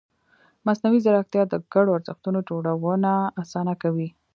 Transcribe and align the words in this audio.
مصنوعي 0.65 0.99
ځیرکتیا 1.05 1.43
د 1.49 1.53
ګډو 1.73 1.91
ارزښتونو 1.97 2.39
جوړونه 2.49 3.11
اسانه 3.41 3.73
کوي. 3.81 4.09